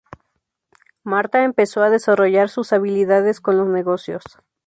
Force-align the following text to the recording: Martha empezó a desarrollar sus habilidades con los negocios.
Martha 1.03 1.43
empezó 1.43 1.83
a 1.83 1.91
desarrollar 1.91 2.49
sus 2.49 2.73
habilidades 2.73 3.39
con 3.39 3.57
los 3.57 3.67
negocios. 3.67 4.23